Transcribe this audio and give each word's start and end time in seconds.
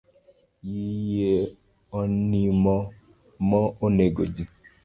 Yie 0.71 1.33
onimo 1.99 2.75
mo 3.47 3.61
negoji. 3.95 4.43